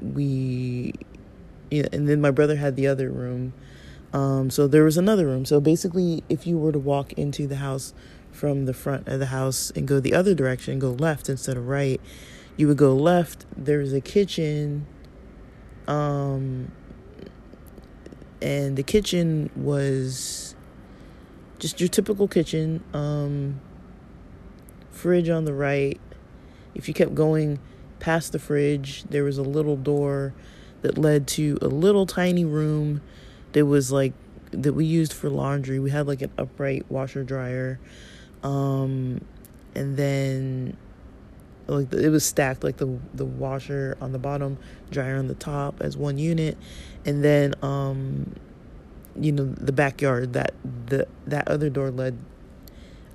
we, 0.00 0.94
and 1.70 2.08
then 2.08 2.20
my 2.20 2.30
brother 2.30 2.56
had 2.56 2.76
the 2.76 2.86
other 2.86 3.10
room. 3.10 3.52
Um, 4.12 4.48
so 4.48 4.68
there 4.68 4.84
was 4.84 4.96
another 4.96 5.26
room. 5.26 5.44
So 5.44 5.60
basically, 5.60 6.22
if 6.28 6.46
you 6.46 6.56
were 6.56 6.70
to 6.70 6.78
walk 6.78 7.12
into 7.14 7.48
the 7.48 7.56
house 7.56 7.92
from 8.34 8.66
the 8.66 8.74
front 8.74 9.06
of 9.06 9.20
the 9.20 9.26
house 9.26 9.70
and 9.76 9.86
go 9.86 10.00
the 10.00 10.12
other 10.12 10.34
direction, 10.34 10.78
go 10.78 10.90
left 10.90 11.28
instead 11.28 11.56
of 11.56 11.68
right, 11.68 12.00
you 12.56 12.68
would 12.68 12.76
go 12.76 12.94
left. 12.94 13.46
There's 13.56 13.92
a 13.92 14.00
kitchen. 14.00 14.86
Um, 15.86 16.72
and 18.42 18.76
the 18.76 18.82
kitchen 18.82 19.50
was 19.54 20.54
just 21.58 21.80
your 21.80 21.88
typical 21.88 22.26
kitchen. 22.26 22.82
Um, 22.92 23.60
fridge 24.90 25.28
on 25.28 25.44
the 25.44 25.54
right. 25.54 26.00
If 26.74 26.88
you 26.88 26.94
kept 26.94 27.14
going 27.14 27.60
past 28.00 28.32
the 28.32 28.38
fridge, 28.38 29.04
there 29.04 29.24
was 29.24 29.38
a 29.38 29.42
little 29.42 29.76
door 29.76 30.34
that 30.82 30.98
led 30.98 31.26
to 31.28 31.56
a 31.62 31.68
little 31.68 32.04
tiny 32.04 32.44
room 32.44 33.00
that 33.52 33.64
was 33.64 33.92
like 33.92 34.12
that 34.50 34.72
we 34.72 34.84
used 34.84 35.12
for 35.12 35.30
laundry. 35.30 35.78
We 35.78 35.90
had 35.90 36.06
like 36.06 36.20
an 36.22 36.32
upright 36.36 36.90
washer 36.90 37.24
dryer. 37.24 37.78
Um, 38.44 39.20
and 39.74 39.96
then 39.96 40.76
like 41.66 41.92
it 41.92 42.10
was 42.10 42.24
stacked 42.24 42.62
like 42.62 42.76
the 42.76 42.98
the 43.14 43.24
washer 43.24 43.96
on 44.00 44.12
the 44.12 44.18
bottom, 44.18 44.58
dryer 44.90 45.16
on 45.16 45.28
the 45.28 45.34
top 45.34 45.80
as 45.80 45.96
one 45.96 46.18
unit. 46.18 46.56
And 47.04 47.24
then 47.24 47.54
um 47.62 48.34
you 49.18 49.32
know 49.32 49.44
the 49.44 49.72
backyard 49.72 50.32
that 50.32 50.54
the 50.86 51.06
that 51.26 51.48
other 51.48 51.70
door 51.70 51.90
led 51.90 52.18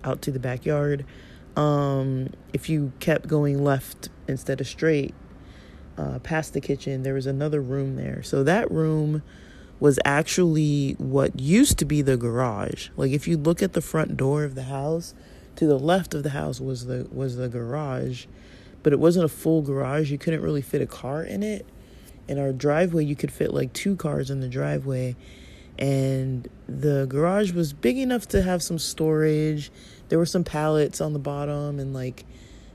out 0.03 0.21
to 0.21 0.31
the 0.31 0.39
backyard 0.39 1.05
um 1.55 2.29
if 2.53 2.69
you 2.69 2.91
kept 2.99 3.27
going 3.27 3.63
left 3.63 4.09
instead 4.27 4.61
of 4.61 4.67
straight 4.67 5.13
uh 5.97 6.19
past 6.19 6.53
the 6.53 6.61
kitchen 6.61 7.03
there 7.03 7.13
was 7.13 7.25
another 7.25 7.61
room 7.61 7.95
there 7.95 8.23
so 8.23 8.43
that 8.43 8.69
room 8.71 9.21
was 9.79 9.99
actually 10.03 10.95
what 10.97 11.39
used 11.39 11.77
to 11.77 11.85
be 11.85 12.01
the 12.01 12.17
garage 12.17 12.89
like 12.97 13.11
if 13.11 13.27
you 13.27 13.37
look 13.37 13.61
at 13.61 13.73
the 13.73 13.81
front 13.81 14.17
door 14.17 14.43
of 14.43 14.55
the 14.55 14.63
house 14.63 15.13
to 15.55 15.65
the 15.65 15.79
left 15.79 16.13
of 16.13 16.23
the 16.23 16.31
house 16.31 16.59
was 16.59 16.85
the 16.85 17.07
was 17.11 17.35
the 17.35 17.47
garage 17.47 18.25
but 18.83 18.93
it 18.93 18.99
wasn't 18.99 19.23
a 19.23 19.29
full 19.29 19.61
garage 19.61 20.11
you 20.11 20.17
couldn't 20.17 20.41
really 20.41 20.61
fit 20.61 20.81
a 20.81 20.87
car 20.87 21.23
in 21.23 21.43
it 21.43 21.65
in 22.27 22.37
our 22.37 22.51
driveway 22.51 23.03
you 23.03 23.15
could 23.15 23.31
fit 23.31 23.53
like 23.53 23.71
two 23.73 23.95
cars 23.95 24.29
in 24.29 24.39
the 24.39 24.47
driveway 24.47 25.15
and 25.79 26.49
the 26.67 27.05
garage 27.07 27.53
was 27.53 27.71
big 27.71 27.97
enough 27.97 28.27
to 28.27 28.41
have 28.41 28.61
some 28.61 28.77
storage. 28.77 29.71
There 30.09 30.19
were 30.19 30.25
some 30.25 30.43
pallets 30.43 30.99
on 30.99 31.13
the 31.13 31.19
bottom 31.19 31.79
and 31.79 31.93
like 31.93 32.25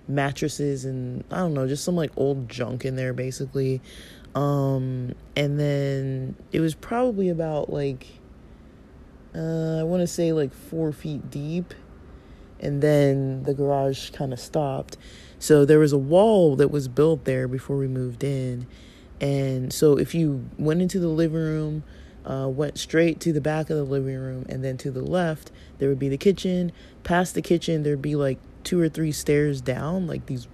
mattresses 0.09 0.87
and 0.87 1.23
I 1.31 1.37
don't 1.37 1.53
know, 1.53 1.69
just 1.69 1.85
some 1.85 1.97
like 1.97 2.11
old 2.17 2.49
junk 2.49 2.85
in 2.87 2.97
there 2.97 3.13
basically. 3.13 3.83
Um 4.35 5.15
and 5.37 5.59
then 5.59 6.37
it 6.53 6.61
was 6.61 6.75
probably 6.75 7.29
about 7.29 7.73
like 7.73 8.07
uh 9.35 9.79
I 9.81 9.83
want 9.85 10.01
to 10.01 10.07
say 10.07 10.33
like 10.33 10.53
4 10.53 10.93
feet 10.93 11.31
deep 11.31 11.75
and 12.61 12.83
then 12.83 13.43
the 13.45 13.55
garage 13.55 14.11
kind 14.11 14.33
of 14.33 14.41
stopped. 14.41 14.97
So 15.39 15.65
there 15.65 15.79
was 15.79 15.93
a 15.93 15.99
wall 15.99 16.57
that 16.57 16.69
was 16.69 16.89
built 16.89 17.25
there 17.25 17.47
before 17.47 17.77
we 17.77 17.87
moved 17.87 18.25
in. 18.25 18.67
And 19.21 19.73
so 19.73 19.99
if 19.99 20.15
you 20.15 20.49
went 20.59 20.81
into 20.81 20.99
the 20.99 21.09
living 21.09 21.37
room, 21.37 21.85
uh, 22.25 22.49
went 22.49 22.79
straight 22.79 23.21
to 23.21 23.33
the 23.33 23.41
back 23.41 23.69
of 23.71 23.77
the 23.77 23.85
living 23.85 24.17
room, 24.17 24.47
and 24.49 24.65
then 24.65 24.79
to 24.79 24.91
the 24.91 25.03
left, 25.03 25.51
there 25.79 25.89
would 25.89 25.99
be 25.99 26.09
the 26.09 26.17
kitchen. 26.17 26.73
Past 27.03 27.35
the 27.35 27.43
kitchen, 27.43 27.83
there'd 27.83 28.01
be 28.01 28.17
like 28.17 28.39
two 28.65 28.81
or 28.81 28.89
three 28.89 29.13
stairs 29.13 29.61
down, 29.61 30.07
like 30.07 30.27
these. 30.27 30.49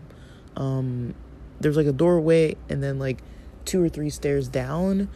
Um, 0.57 1.15
there's 1.61 1.77
like 1.77 1.87
a 1.87 1.93
doorway, 1.93 2.57
and 2.69 2.83
then 2.83 2.99
like 2.99 3.23
two 3.65 3.83
or 3.83 3.89
three 3.89 4.11
stairs 4.11 4.49
down, 4.49 5.09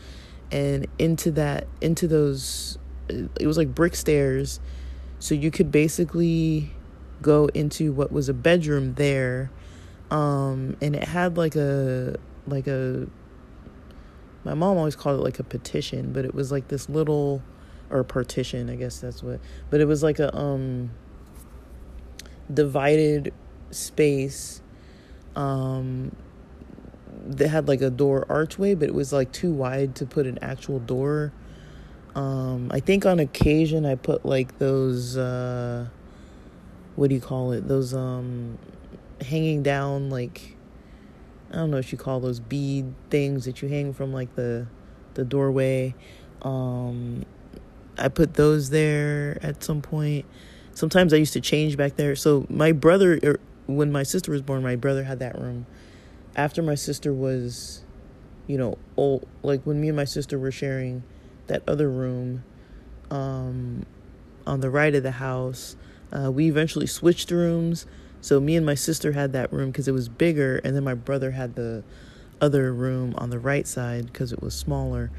and 0.51 0.87
into 0.99 1.31
that, 1.33 1.67
into 1.81 2.07
those, 2.07 2.79
it 3.09 3.47
was 3.47 3.57
like 3.57 3.75
brick 3.75 3.95
stairs. 3.95 4.61
So 5.19 5.35
you 5.35 5.51
could 5.51 5.71
basically 5.73 6.71
go 7.23 7.47
into 7.55 7.93
what 7.93 8.13
was 8.13 8.29
a 8.29 8.35
bedroom 8.35 8.95
there. 8.95 9.51
Um, 10.11 10.77
and 10.83 10.95
it 10.95 11.05
had 11.05 11.37
like 11.37 11.57
a, 11.57 12.17
like 12.47 12.67
a 12.67 13.07
my 14.45 14.53
mom 14.53 14.77
always 14.77 14.95
called 14.95 15.19
it 15.19 15.23
like 15.23 15.39
a 15.39 15.45
petition, 15.45 16.13
but 16.13 16.25
it 16.25 16.35
was 16.35 16.53
like 16.53 16.69
this 16.69 16.89
little 16.89 17.43
or 17.91 18.05
partition, 18.05 18.69
I 18.69 18.77
guess 18.77 19.01
that's 19.01 19.23
what. 19.23 19.41
But 19.71 19.81
it 19.81 19.87
was 19.87 20.03
like 20.03 20.19
a 20.19 20.37
um 20.37 20.91
divided 22.53 23.33
space 23.71 24.61
um 25.35 26.15
that 27.27 27.49
had 27.49 27.69
like 27.69 27.81
a 27.81 27.91
door 27.91 28.27
archway, 28.29 28.75
but 28.75 28.89
it 28.89 28.95
was 28.95 29.13
like 29.13 29.33
too 29.33 29.53
wide 29.53 29.95
to 29.97 30.07
put 30.07 30.27
an 30.27 30.39
actual 30.43 30.79
door. 30.79 31.33
Um 32.15 32.71
I 32.71 32.81
think 32.81 33.07
on 33.07 33.19
occasion 33.19 33.87
I 33.87 33.95
put 33.95 34.25
like 34.25 34.59
those 34.59 35.17
uh 35.17 35.87
what 36.97 37.09
do 37.09 37.15
you 37.15 37.21
call 37.21 37.53
it? 37.53 37.67
Those 37.69 37.95
um 37.95 38.59
hanging 39.21 39.63
down 39.63 40.11
like 40.11 40.55
I 41.51 41.57
don't 41.57 41.71
know 41.71 41.77
what 41.79 41.93
you 41.93 41.99
call 41.99 42.21
those 42.21 42.41
bead 42.41 42.93
things 43.11 43.45
that 43.45 43.63
you 43.63 43.69
hang 43.69 43.93
from 43.93 44.13
like 44.13 44.35
the 44.35 44.67
the 45.15 45.25
doorway. 45.25 45.95
Um, 46.43 47.25
I 47.97 48.09
put 48.09 48.35
those 48.35 48.71
there 48.71 49.39
at 49.41 49.63
some 49.63 49.81
point. 49.81 50.27
Sometimes 50.75 51.15
I 51.15 51.17
used 51.17 51.33
to 51.35 51.41
change 51.41 51.77
back 51.77 51.95
there. 51.95 52.17
So 52.17 52.47
my 52.51 52.73
brother, 52.73 53.21
er, 53.23 53.41
when 53.67 53.93
my 53.93 54.03
sister 54.03 54.33
was 54.33 54.43
born, 54.43 54.63
my 54.63 54.75
brother 54.77 55.05
had 55.05 55.21
that 55.21 55.39
room. 55.39 55.67
After 56.37 56.63
my 56.63 56.75
sister 56.75 57.13
was, 57.13 57.85
you 58.47 58.59
know, 58.59 58.79
old, 58.97 59.27
like 59.43 59.63
when 59.63 59.81
me 59.81 59.89
and 59.89 59.97
my 59.97 60.05
sister 60.05 60.39
were 60.39 60.51
sharing 60.51 61.03
that 61.47 61.63
other 61.69 61.89
room, 61.89 62.45
um, 63.11 63.87
on 64.47 64.61
the 64.61 64.71
right 64.71 64.95
of 64.95 65.03
the 65.03 65.13
house, 65.13 65.77
uh, 66.13 66.31
we 66.31 66.49
eventually 66.49 66.87
switched 66.87 67.31
rooms. 67.31 67.87
So 68.21 68.41
me 68.41 68.57
and 68.57 68.65
my 68.65 68.75
sister 68.75 69.13
had 69.13 69.33
that 69.33 69.53
room 69.53 69.71
because 69.71 69.89
it 69.89 69.93
was 69.93 70.09
bigger, 70.09 70.59
and 70.65 70.75
then 70.75 70.85
my 70.85 70.95
brother 70.95 71.33
had 71.33 71.55
the 71.57 71.85
other 72.41 72.73
room 72.73 73.15
on 73.17 73.31
the 73.31 73.39
right 73.39 73.67
side 73.67 74.07
because 74.07 74.33
it 74.33 74.43
was 74.43 74.55
smaller. 74.55 75.11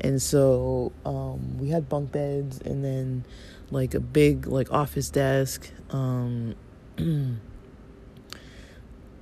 And 0.00 0.20
so 0.20 0.92
um, 1.04 1.58
we 1.58 1.68
had 1.68 1.88
bunk 1.88 2.12
beds, 2.12 2.60
and 2.60 2.84
then 2.84 3.24
like 3.70 3.94
a 3.94 4.00
big 4.00 4.46
like 4.46 4.72
office 4.72 5.10
desk. 5.10 5.70
Um, 5.90 6.54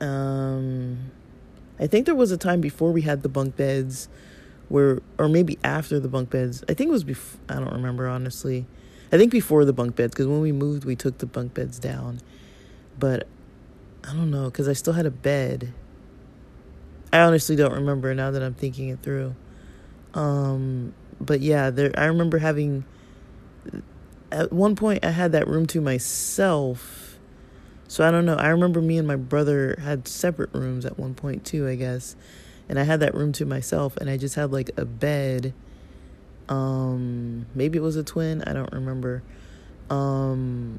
um, 0.01 1.11
I 1.79 1.87
think 1.87 2.07
there 2.07 2.15
was 2.15 2.31
a 2.31 2.37
time 2.37 2.61
before 2.61 2.93
we 2.93 3.03
had 3.03 3.23
the 3.23 3.29
bunk 3.29 3.57
beds, 3.57 4.09
where 4.69 5.01
or 5.19 5.29
maybe 5.29 5.59
after 5.65 5.99
the 6.01 6.09
bunk 6.09 6.31
beds. 6.31 6.63
I 6.69 6.75
think 6.75 6.89
it 6.89 6.93
was 6.93 7.05
before. 7.05 7.41
I 7.49 7.55
don't 7.55 7.73
remember 7.73 8.09
honestly. 8.09 8.67
I 9.13 9.19
think 9.19 9.31
before 9.31 9.65
the 9.67 9.75
bunk 9.75 9.95
beds, 9.95 10.15
because 10.15 10.27
when 10.27 10.41
we 10.41 10.53
moved, 10.53 10.85
we 10.85 10.97
took 10.97 11.19
the 11.19 11.27
bunk 11.27 11.53
beds 11.53 11.79
down. 11.79 12.21
But 12.99 13.27
I 14.05 14.15
don't 14.15 14.31
know, 14.31 14.47
because 14.47 14.69
I 14.69 14.73
still 14.73 14.95
had 14.95 15.05
a 15.05 15.11
bed. 15.11 15.73
I 17.13 17.21
honestly 17.21 17.55
don't 17.57 17.75
remember 17.75 18.15
now 18.15 18.31
that 18.31 18.43
I'm 18.43 18.55
thinking 18.55 18.89
it 18.89 19.01
through. 19.03 19.35
Um, 20.15 20.95
but 21.21 21.41
yeah, 21.41 21.71
there. 21.71 21.93
I 21.97 22.07
remember 22.07 22.39
having. 22.39 22.85
At 24.31 24.51
one 24.51 24.77
point, 24.77 25.05
I 25.05 25.11
had 25.11 25.33
that 25.33 25.47
room 25.47 25.67
to 25.67 25.81
myself. 25.83 27.12
So 27.93 28.09
I 28.09 28.11
don't 28.11 28.25
know. 28.25 28.37
I 28.37 28.49
remember 28.49 28.81
me 28.81 28.97
and 28.97 29.07
my 29.07 29.17
brother 29.17 29.77
had 29.79 30.09
separate 30.09 30.55
rooms 30.55 30.87
at 30.87 30.99
one 30.99 31.13
point 31.13 31.45
too. 31.45 31.69
I 31.69 31.75
guess, 31.75 32.17
and 32.67 32.79
I 32.79 32.85
had 32.85 33.01
that 33.01 33.15
room 33.15 33.33
to 33.33 33.45
myself, 33.45 33.99
and 33.99 34.09
I 34.09 34.17
just 34.17 34.35
had 34.35 34.51
like 34.51 34.71
a 34.79 34.87
bed. 34.87 35.53
Um, 36.49 37.45
maybe 37.55 37.77
it 37.77 37.83
was 37.83 37.97
a 37.97 38.03
twin. 38.03 38.43
I 38.47 38.55
don't 38.55 38.73
remember. 38.73 39.23
Um, 39.91 40.79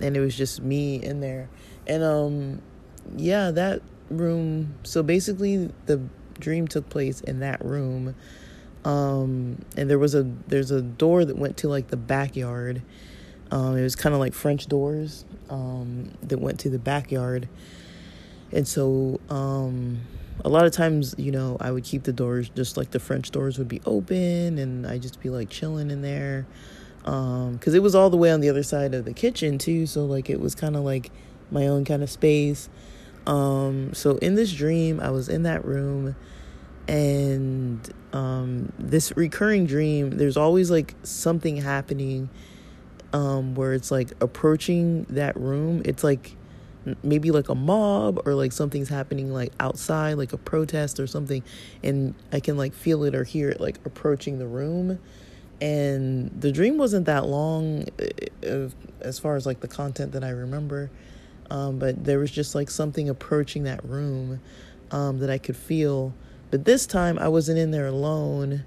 and 0.00 0.16
it 0.16 0.20
was 0.20 0.34
just 0.34 0.62
me 0.62 0.96
in 0.96 1.20
there, 1.20 1.50
and 1.86 2.02
um, 2.02 2.62
yeah, 3.18 3.50
that 3.50 3.82
room. 4.08 4.76
So 4.84 5.02
basically, 5.02 5.70
the 5.84 6.00
dream 6.40 6.68
took 6.68 6.88
place 6.88 7.20
in 7.20 7.40
that 7.40 7.62
room 7.62 8.14
um 8.84 9.64
and 9.76 9.88
there 9.88 9.98
was 9.98 10.12
a 10.12 10.24
there's 10.48 10.72
a 10.72 10.82
door 10.82 11.24
that 11.24 11.38
went 11.38 11.56
to 11.56 11.68
like 11.68 11.86
the 11.86 11.96
backyard 11.96 12.82
um 13.52 13.76
it 13.76 13.82
was 13.82 13.94
kind 13.94 14.12
of 14.12 14.18
like 14.18 14.34
french 14.34 14.66
doors 14.66 15.24
um 15.52 16.10
that 16.22 16.38
went 16.38 16.58
to 16.60 16.70
the 16.70 16.78
backyard. 16.78 17.48
And 18.50 18.66
so 18.66 19.20
um 19.28 20.00
a 20.44 20.48
lot 20.48 20.64
of 20.64 20.72
times 20.72 21.14
you 21.18 21.30
know 21.30 21.56
i 21.60 21.70
would 21.70 21.84
keep 21.84 22.04
the 22.04 22.12
doors 22.12 22.48
just 22.48 22.76
like 22.76 22.90
the 22.90 22.98
french 22.98 23.30
doors 23.30 23.58
would 23.58 23.68
be 23.68 23.80
open 23.84 24.58
and 24.58 24.86
I'd 24.86 25.02
just 25.02 25.20
be 25.20 25.28
like 25.28 25.50
chilling 25.50 25.90
in 25.90 26.02
there. 26.02 26.46
Um 27.04 27.54
because 27.54 27.74
it 27.74 27.82
was 27.82 27.94
all 27.94 28.10
the 28.10 28.16
way 28.16 28.30
on 28.32 28.40
the 28.40 28.48
other 28.48 28.62
side 28.62 28.94
of 28.94 29.04
the 29.04 29.12
kitchen 29.12 29.58
too 29.58 29.86
so 29.86 30.04
like 30.06 30.30
it 30.30 30.40
was 30.40 30.54
kind 30.54 30.74
of 30.74 30.82
like 30.82 31.10
my 31.50 31.66
own 31.66 31.84
kind 31.84 32.02
of 32.02 32.10
space. 32.10 32.68
Um 33.26 33.92
so 33.94 34.16
in 34.16 34.34
this 34.34 34.52
dream 34.52 34.98
i 35.00 35.10
was 35.10 35.28
in 35.28 35.42
that 35.44 35.64
room 35.64 36.16
and 36.88 37.92
um, 38.12 38.72
this 38.78 39.16
recurring 39.16 39.66
dream 39.66 40.10
there's 40.10 40.36
always 40.36 40.70
like 40.70 40.94
something 41.04 41.56
happening 41.58 42.28
um, 43.12 43.54
where 43.54 43.72
it's 43.72 43.90
like 43.90 44.10
approaching 44.20 45.04
that 45.10 45.36
room 45.36 45.82
it's 45.84 46.04
like 46.04 46.36
maybe 47.04 47.30
like 47.30 47.48
a 47.48 47.54
mob 47.54 48.20
or 48.26 48.34
like 48.34 48.50
something's 48.50 48.88
happening 48.88 49.32
like 49.32 49.52
outside 49.60 50.14
like 50.14 50.32
a 50.32 50.36
protest 50.36 50.98
or 50.98 51.06
something 51.06 51.42
and 51.82 52.14
i 52.32 52.40
can 52.40 52.56
like 52.56 52.74
feel 52.74 53.04
it 53.04 53.14
or 53.14 53.22
hear 53.22 53.48
it 53.50 53.60
like 53.60 53.78
approaching 53.84 54.38
the 54.38 54.46
room 54.46 54.98
and 55.60 56.28
the 56.40 56.50
dream 56.50 56.78
wasn't 56.78 57.06
that 57.06 57.26
long 57.26 57.84
uh, 58.44 58.68
as 59.00 59.18
far 59.20 59.36
as 59.36 59.46
like 59.46 59.60
the 59.60 59.68
content 59.68 60.12
that 60.12 60.24
i 60.24 60.30
remember 60.30 60.90
um, 61.50 61.78
but 61.78 62.04
there 62.04 62.18
was 62.18 62.30
just 62.30 62.54
like 62.54 62.70
something 62.70 63.08
approaching 63.08 63.62
that 63.62 63.84
room 63.84 64.40
um, 64.90 65.20
that 65.20 65.30
i 65.30 65.38
could 65.38 65.56
feel 65.56 66.12
but 66.52 66.66
this 66.66 66.86
time 66.86 67.18
I 67.18 67.28
wasn't 67.28 67.58
in 67.58 67.70
there 67.70 67.86
alone. 67.86 68.64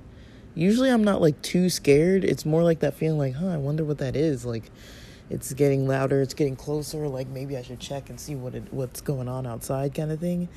Usually 0.55 0.89
I'm 0.89 1.03
not 1.03 1.21
like 1.21 1.41
too 1.41 1.69
scared. 1.69 2.23
It's 2.23 2.45
more 2.45 2.63
like 2.63 2.79
that 2.79 2.93
feeling 2.93 3.19
like, 3.19 3.35
huh, 3.35 3.49
I 3.49 3.57
wonder 3.57 3.83
what 3.83 3.97
that 3.97 4.15
is. 4.15 4.45
Like 4.45 4.71
it's 5.29 5.53
getting 5.53 5.87
louder, 5.87 6.21
it's 6.21 6.33
getting 6.33 6.55
closer, 6.55 7.07
like 7.07 7.27
maybe 7.27 7.57
I 7.57 7.61
should 7.61 7.79
check 7.79 8.09
and 8.09 8.19
see 8.19 8.35
what 8.35 8.55
it 8.55 8.71
what's 8.71 9.01
going 9.01 9.27
on 9.27 9.45
outside 9.45 9.93
kind 9.93 10.11
of 10.11 10.19
thing. 10.19 10.47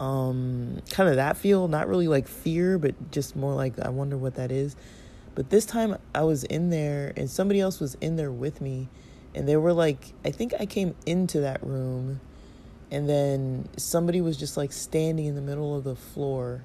Um 0.00 0.80
kind 0.90 1.10
of 1.10 1.16
that 1.16 1.36
feel, 1.36 1.68
not 1.68 1.86
really 1.86 2.08
like 2.08 2.26
fear, 2.26 2.78
but 2.78 3.10
just 3.12 3.36
more 3.36 3.54
like 3.54 3.78
I 3.78 3.90
wonder 3.90 4.16
what 4.16 4.36
that 4.36 4.50
is. 4.50 4.74
But 5.34 5.50
this 5.50 5.66
time 5.66 5.98
I 6.14 6.22
was 6.22 6.44
in 6.44 6.70
there 6.70 7.12
and 7.14 7.28
somebody 7.28 7.60
else 7.60 7.78
was 7.78 7.94
in 7.96 8.16
there 8.16 8.32
with 8.32 8.62
me 8.62 8.88
and 9.34 9.46
they 9.46 9.56
were 9.56 9.74
like 9.74 10.14
I 10.24 10.30
think 10.30 10.54
I 10.58 10.64
came 10.64 10.94
into 11.04 11.40
that 11.40 11.62
room 11.62 12.20
and 12.90 13.06
then 13.06 13.68
somebody 13.76 14.22
was 14.22 14.38
just 14.38 14.56
like 14.56 14.72
standing 14.72 15.26
in 15.26 15.34
the 15.34 15.42
middle 15.42 15.76
of 15.76 15.84
the 15.84 15.96
floor 15.96 16.62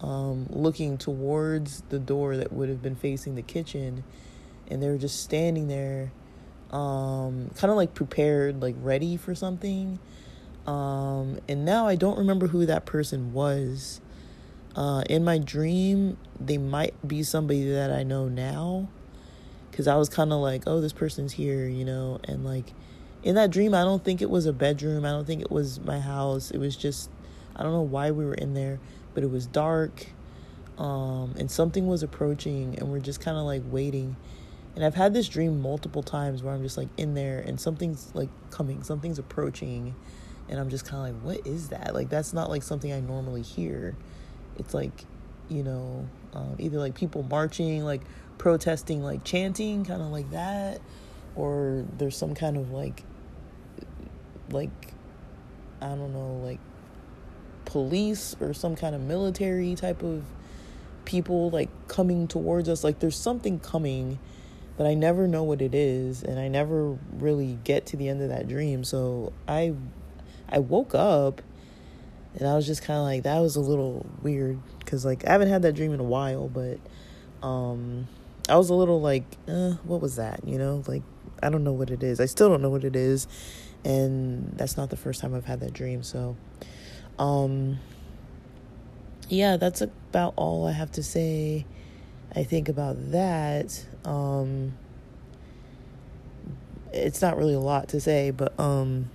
um, 0.00 0.46
looking 0.50 0.98
towards 0.98 1.82
the 1.88 1.98
door 1.98 2.36
that 2.36 2.52
would 2.52 2.68
have 2.68 2.82
been 2.82 2.96
facing 2.96 3.34
the 3.34 3.42
kitchen 3.42 4.04
and 4.68 4.82
they 4.82 4.88
were 4.88 4.98
just 4.98 5.22
standing 5.22 5.68
there 5.68 6.12
um, 6.70 7.50
kind 7.56 7.70
of 7.70 7.76
like 7.76 7.94
prepared 7.94 8.60
like 8.60 8.74
ready 8.80 9.16
for 9.16 9.34
something 9.34 9.98
um, 10.66 11.38
and 11.48 11.64
now 11.64 11.86
i 11.86 11.94
don't 11.94 12.18
remember 12.18 12.48
who 12.48 12.66
that 12.66 12.84
person 12.84 13.32
was 13.32 14.00
uh, 14.74 15.02
in 15.08 15.24
my 15.24 15.38
dream 15.38 16.16
they 16.38 16.58
might 16.58 16.94
be 17.06 17.22
somebody 17.22 17.70
that 17.70 17.90
i 17.90 18.02
know 18.02 18.28
now 18.28 18.88
because 19.70 19.86
i 19.86 19.96
was 19.96 20.08
kind 20.08 20.32
of 20.32 20.40
like 20.40 20.64
oh 20.66 20.80
this 20.80 20.92
person's 20.92 21.32
here 21.32 21.66
you 21.66 21.84
know 21.84 22.20
and 22.24 22.44
like 22.44 22.72
in 23.26 23.34
that 23.34 23.50
dream, 23.50 23.74
I 23.74 23.82
don't 23.82 24.04
think 24.04 24.22
it 24.22 24.30
was 24.30 24.46
a 24.46 24.52
bedroom. 24.52 25.04
I 25.04 25.10
don't 25.10 25.26
think 25.26 25.42
it 25.42 25.50
was 25.50 25.80
my 25.80 25.98
house. 25.98 26.52
It 26.52 26.58
was 26.58 26.76
just, 26.76 27.10
I 27.56 27.64
don't 27.64 27.72
know 27.72 27.82
why 27.82 28.12
we 28.12 28.24
were 28.24 28.34
in 28.34 28.54
there, 28.54 28.78
but 29.16 29.24
it 29.24 29.30
was 29.30 29.46
dark. 29.46 30.08
Um, 30.76 31.34
and 31.38 31.50
something 31.50 31.86
was 31.86 32.02
approaching, 32.02 32.78
and 32.78 32.92
we're 32.92 33.00
just 33.00 33.18
kind 33.18 33.38
of 33.38 33.44
like 33.44 33.62
waiting. 33.64 34.14
And 34.74 34.84
I've 34.84 34.94
had 34.94 35.14
this 35.14 35.26
dream 35.26 35.62
multiple 35.62 36.02
times 36.02 36.42
where 36.42 36.52
I'm 36.52 36.62
just 36.62 36.76
like 36.76 36.90
in 36.98 37.14
there, 37.14 37.38
and 37.38 37.58
something's 37.58 38.14
like 38.14 38.28
coming, 38.50 38.82
something's 38.82 39.18
approaching, 39.18 39.94
and 40.50 40.60
I'm 40.60 40.68
just 40.68 40.84
kind 40.84 41.08
of 41.08 41.24
like, 41.24 41.38
what 41.38 41.46
is 41.46 41.70
that? 41.70 41.94
Like, 41.94 42.10
that's 42.10 42.34
not 42.34 42.50
like 42.50 42.62
something 42.62 42.92
I 42.92 43.00
normally 43.00 43.40
hear. 43.40 43.96
It's 44.58 44.74
like, 44.74 45.06
you 45.48 45.62
know, 45.62 46.06
um, 46.34 46.56
either 46.58 46.78
like 46.78 46.94
people 46.94 47.22
marching, 47.22 47.84
like 47.84 48.02
protesting, 48.36 49.02
like 49.02 49.24
chanting, 49.24 49.86
kind 49.86 50.02
of 50.02 50.08
like 50.08 50.30
that, 50.32 50.82
or 51.36 51.86
there's 51.96 52.18
some 52.18 52.34
kind 52.34 52.58
of 52.58 52.70
like 52.70 53.02
like 54.50 54.92
I 55.80 55.88
don't 55.88 56.12
know, 56.12 56.38
like 56.44 56.60
police 57.66 58.34
or 58.40 58.54
some 58.54 58.74
kind 58.76 58.94
of 58.94 59.02
military 59.02 59.74
type 59.74 60.02
of 60.02 60.24
people 61.04 61.50
like 61.50 61.68
coming 61.88 62.26
towards 62.26 62.68
us. 62.68 62.82
Like 62.82 63.00
there's 63.00 63.18
something 63.18 63.60
coming, 63.60 64.18
but 64.78 64.86
I 64.86 64.94
never 64.94 65.28
know 65.28 65.42
what 65.42 65.60
it 65.60 65.74
is 65.74 66.22
and 66.22 66.38
I 66.38 66.48
never 66.48 66.96
really 67.12 67.58
get 67.64 67.86
to 67.86 67.96
the 67.96 68.08
end 68.08 68.22
of 68.22 68.30
that 68.30 68.48
dream. 68.48 68.84
So 68.84 69.32
I 69.46 69.74
I 70.48 70.60
woke 70.60 70.94
up 70.94 71.42
and 72.38 72.48
I 72.48 72.54
was 72.54 72.66
just 72.66 72.82
kind 72.82 72.98
of 72.98 73.04
like 73.04 73.24
that 73.24 73.38
was 73.40 73.56
a 73.56 73.60
little 73.60 74.06
weird 74.22 74.58
cuz 74.86 75.04
like 75.04 75.26
I 75.26 75.32
haven't 75.32 75.48
had 75.48 75.62
that 75.62 75.74
dream 75.74 75.92
in 75.92 76.00
a 76.00 76.04
while, 76.04 76.48
but 76.48 76.78
um 77.46 78.08
I 78.48 78.56
was 78.56 78.70
a 78.70 78.74
little 78.74 79.00
like, 79.00 79.24
uh, 79.48 79.72
what 79.82 80.00
was 80.00 80.16
that? 80.16 80.46
You 80.46 80.56
know, 80.56 80.82
like 80.86 81.02
I 81.42 81.50
don't 81.50 81.64
know 81.64 81.72
what 81.72 81.90
it 81.90 82.02
is. 82.02 82.20
I 82.20 82.26
still 82.26 82.48
don't 82.48 82.62
know 82.62 82.70
what 82.70 82.84
it 82.84 82.96
is 82.96 83.26
and 83.86 84.52
that's 84.56 84.76
not 84.76 84.90
the 84.90 84.96
first 84.96 85.20
time 85.20 85.32
I've 85.34 85.44
had 85.44 85.60
that 85.60 85.72
dream. 85.72 86.02
So, 86.02 86.36
um, 87.18 87.78
yeah, 89.28 89.56
that's 89.56 89.80
about 89.80 90.34
all 90.36 90.66
I 90.66 90.72
have 90.72 90.92
to 90.92 91.02
say. 91.02 91.66
I 92.34 92.44
think 92.44 92.68
about 92.68 93.12
that. 93.12 93.86
Um, 94.04 94.74
it's 96.92 97.22
not 97.22 97.36
really 97.36 97.54
a 97.54 97.60
lot 97.60 97.88
to 97.88 98.00
say, 98.00 98.30
but 98.30 98.58
um, 98.58 99.10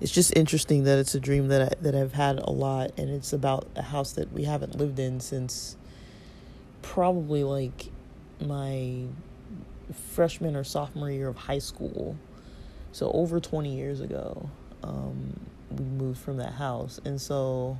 it's 0.00 0.12
just 0.12 0.36
interesting 0.36 0.84
that 0.84 0.98
it's 0.98 1.14
a 1.14 1.20
dream 1.20 1.48
that 1.48 1.72
I, 1.72 1.82
that 1.82 1.94
I've 1.94 2.12
had 2.12 2.38
a 2.38 2.50
lot, 2.50 2.92
and 2.98 3.10
it's 3.10 3.32
about 3.32 3.68
a 3.76 3.82
house 3.82 4.12
that 4.12 4.32
we 4.32 4.44
haven't 4.44 4.76
lived 4.76 4.98
in 4.98 5.20
since 5.20 5.76
probably 6.82 7.44
like 7.44 7.90
my 8.40 9.04
freshman 10.12 10.56
or 10.56 10.64
sophomore 10.64 11.10
year 11.10 11.28
of 11.28 11.36
high 11.36 11.58
school. 11.58 12.16
So 12.92 13.10
over 13.12 13.38
20 13.38 13.74
years 13.74 14.00
ago, 14.00 14.50
um, 14.82 15.38
we 15.70 15.84
moved 15.84 16.20
from 16.20 16.36
that 16.38 16.54
house. 16.54 17.00
And 17.04 17.20
so 17.20 17.78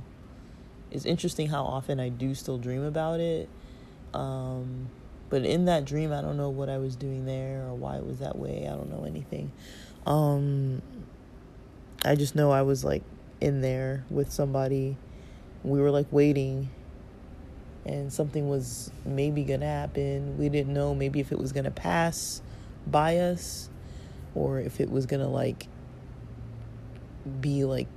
it's 0.91 1.05
interesting 1.05 1.47
how 1.47 1.63
often 1.63 1.99
I 1.99 2.09
do 2.09 2.35
still 2.35 2.57
dream 2.57 2.83
about 2.83 3.19
it. 3.19 3.49
Um, 4.13 4.89
but 5.29 5.45
in 5.45 5.65
that 5.65 5.85
dream, 5.85 6.11
I 6.11 6.21
don't 6.21 6.37
know 6.37 6.49
what 6.49 6.69
I 6.69 6.77
was 6.77 6.95
doing 6.95 7.25
there 7.25 7.63
or 7.67 7.73
why 7.73 7.97
it 7.97 8.05
was 8.05 8.19
that 8.19 8.37
way. 8.37 8.67
I 8.67 8.71
don't 8.71 8.89
know 8.89 9.05
anything. 9.05 9.51
Um, 10.05 10.81
I 12.03 12.15
just 12.15 12.35
know 12.35 12.51
I 12.51 12.63
was 12.63 12.83
like 12.83 13.03
in 13.39 13.61
there 13.61 14.03
with 14.09 14.31
somebody. 14.31 14.97
We 15.63 15.79
were 15.79 15.91
like 15.91 16.07
waiting, 16.11 16.69
and 17.85 18.11
something 18.11 18.49
was 18.49 18.91
maybe 19.05 19.43
gonna 19.43 19.67
happen. 19.67 20.37
We 20.37 20.49
didn't 20.49 20.73
know 20.73 20.93
maybe 20.95 21.19
if 21.19 21.31
it 21.31 21.39
was 21.39 21.51
gonna 21.51 21.71
pass 21.71 22.41
by 22.85 23.17
us 23.17 23.69
or 24.33 24.59
if 24.59 24.81
it 24.81 24.89
was 24.89 25.05
gonna 25.05 25.29
like 25.29 25.67
be 27.39 27.63
like 27.63 27.87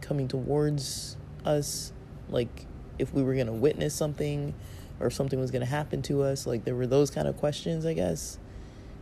coming 0.00 0.28
towards 0.28 1.16
us 1.44 1.92
like 2.28 2.66
if 2.98 3.12
we 3.12 3.22
were 3.22 3.34
gonna 3.34 3.52
witness 3.52 3.94
something 3.94 4.54
or 5.00 5.08
if 5.08 5.14
something 5.14 5.40
was 5.40 5.50
gonna 5.50 5.64
happen 5.64 6.02
to 6.02 6.22
us 6.22 6.46
like 6.46 6.64
there 6.64 6.74
were 6.74 6.86
those 6.86 7.10
kind 7.10 7.26
of 7.26 7.36
questions 7.36 7.86
i 7.86 7.94
guess 7.94 8.38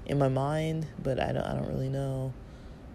in 0.06 0.18
my 0.18 0.28
mind 0.28 0.86
but 1.02 1.20
i 1.20 1.32
don't 1.32 1.44
i 1.44 1.54
don't 1.54 1.68
really 1.68 1.88
know 1.88 2.32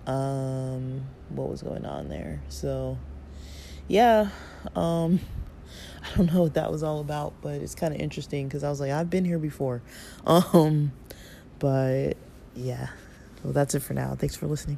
um 0.05 1.03
what 1.29 1.49
was 1.49 1.61
going 1.61 1.85
on 1.85 2.07
there 2.07 2.41
so 2.47 2.97
yeah 3.87 4.29
um 4.75 5.19
i 6.03 6.17
don't 6.17 6.33
know 6.33 6.43
what 6.43 6.53
that 6.53 6.71
was 6.71 6.83
all 6.83 6.99
about 6.99 7.33
but 7.41 7.55
it's 7.55 7.75
kind 7.75 7.93
of 7.93 7.99
interesting 7.99 8.47
because 8.47 8.63
i 8.63 8.69
was 8.69 8.79
like 8.79 8.91
i've 8.91 9.09
been 9.09 9.25
here 9.25 9.39
before 9.39 9.81
um 10.25 10.91
But 11.59 12.17
yeah, 12.55 12.89
well, 13.43 13.53
that's 13.53 13.73
it 13.75 13.81
for 13.81 13.93
now. 13.93 14.15
Thanks 14.15 14.35
for 14.35 14.47
listening. 14.47 14.77